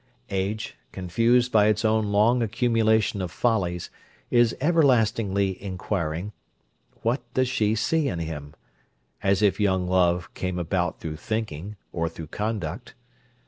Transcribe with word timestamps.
Age, 0.31 0.75
confused 0.91 1.51
by 1.51 1.67
its 1.67 1.85
own 1.85 2.05
long 2.05 2.41
accumulation 2.41 3.21
of 3.21 3.29
follies, 3.31 3.91
is 4.31 4.57
everlastingly 4.59 5.61
inquiring, 5.63 6.31
"What 7.03 7.21
does 7.35 7.47
she 7.49 7.75
see 7.75 8.07
in 8.07 8.17
him?" 8.17 8.55
as 9.21 9.43
if 9.43 9.59
young 9.59 9.85
love 9.87 10.33
came 10.33 10.57
about 10.57 10.99
through 10.99 11.17
thinking—or 11.17 12.09
through 12.09 12.27
conduct. 12.29 12.95